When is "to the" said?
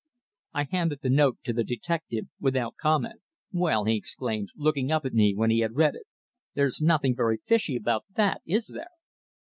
1.43-1.63